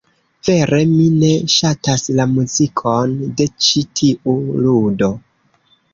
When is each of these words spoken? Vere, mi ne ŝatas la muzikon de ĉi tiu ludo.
Vere, 0.47 0.79
mi 0.93 1.09
ne 1.23 1.29
ŝatas 1.57 2.07
la 2.21 2.27
muzikon 2.33 3.15
de 3.41 3.49
ĉi 3.67 3.87
tiu 4.01 4.39
ludo. 4.65 5.15